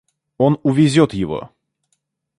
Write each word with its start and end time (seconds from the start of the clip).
Он 0.39 0.59
увезет 0.63 1.13
его. 1.13 1.51